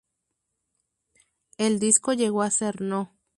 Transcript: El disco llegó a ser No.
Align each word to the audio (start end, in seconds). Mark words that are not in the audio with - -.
El 1.59 1.79
disco 1.79 2.13
llegó 2.13 2.41
a 2.41 2.49
ser 2.49 2.81
No. 2.81 3.15